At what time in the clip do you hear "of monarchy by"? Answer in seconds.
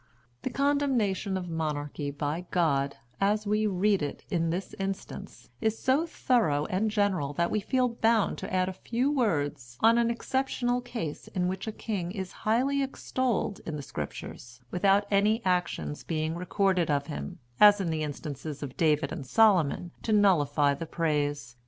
1.37-2.47